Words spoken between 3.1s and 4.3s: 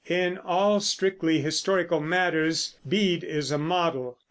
is a model.